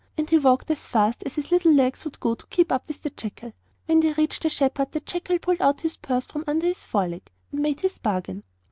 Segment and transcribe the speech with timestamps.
[0.17, 3.03] And he walked as fast as his little legs would go to keep up with
[3.03, 3.53] the jackal.
[3.85, 7.29] When they reached the shepherd the jackal pulled out his purse from under his foreleg,
[7.51, 8.41] and made his bargain.